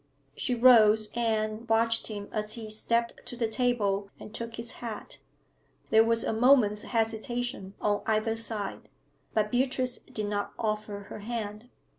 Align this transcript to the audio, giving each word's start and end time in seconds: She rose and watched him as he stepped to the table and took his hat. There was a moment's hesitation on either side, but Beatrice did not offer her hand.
She 0.35 0.55
rose 0.55 1.11
and 1.13 1.69
watched 1.69 2.07
him 2.07 2.27
as 2.31 2.53
he 2.53 2.71
stepped 2.71 3.23
to 3.27 3.35
the 3.37 3.47
table 3.47 4.09
and 4.19 4.33
took 4.33 4.55
his 4.55 4.71
hat. 4.81 5.19
There 5.91 6.03
was 6.03 6.23
a 6.23 6.33
moment's 6.33 6.81
hesitation 6.81 7.75
on 7.79 8.01
either 8.07 8.35
side, 8.35 8.89
but 9.35 9.51
Beatrice 9.51 9.99
did 9.99 10.25
not 10.25 10.53
offer 10.57 11.01
her 11.11 11.19
hand. 11.19 11.69